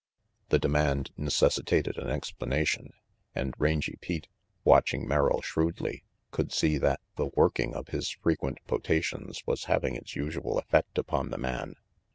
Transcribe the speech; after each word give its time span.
The 0.49 0.57
demand 0.57 1.11
necessitated 1.15 1.99
an 1.99 2.09
explanation; 2.09 2.93
and 3.35 3.53
Rangy 3.59 3.99
Pete, 4.01 4.27
watching 4.63 5.07
Merrill 5.07 5.43
shrewdly, 5.43 6.05
could 6.31 6.51
see 6.51 6.79
that 6.79 7.01
the 7.17 7.29
working 7.35 7.75
of 7.75 7.89
his 7.89 8.09
frequent 8.09 8.57
potations 8.65 9.43
was 9.45 9.65
having 9.65 9.95
its 9.95 10.15
usual 10.15 10.57
effect 10.57 10.97
upon 10.97 11.29
the 11.29 11.37
man. 11.37 11.75